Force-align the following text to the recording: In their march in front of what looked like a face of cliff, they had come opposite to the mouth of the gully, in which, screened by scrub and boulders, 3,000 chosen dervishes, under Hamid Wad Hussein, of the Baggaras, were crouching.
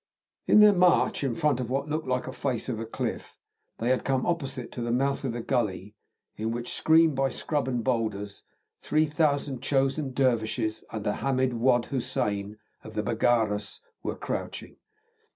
In 0.47 0.61
their 0.61 0.73
march 0.73 1.23
in 1.23 1.35
front 1.35 1.59
of 1.59 1.69
what 1.69 1.87
looked 1.87 2.07
like 2.07 2.25
a 2.25 2.33
face 2.33 2.67
of 2.69 2.83
cliff, 2.91 3.37
they 3.77 3.89
had 3.91 4.03
come 4.03 4.25
opposite 4.25 4.71
to 4.71 4.81
the 4.81 4.89
mouth 4.91 5.23
of 5.23 5.31
the 5.31 5.43
gully, 5.43 5.95
in 6.37 6.49
which, 6.49 6.73
screened 6.73 7.13
by 7.15 7.29
scrub 7.29 7.67
and 7.67 7.83
boulders, 7.83 8.41
3,000 8.79 9.61
chosen 9.61 10.11
dervishes, 10.11 10.83
under 10.89 11.11
Hamid 11.13 11.53
Wad 11.53 11.85
Hussein, 11.93 12.57
of 12.83 12.95
the 12.95 13.03
Baggaras, 13.03 13.79
were 14.01 14.15
crouching. 14.15 14.77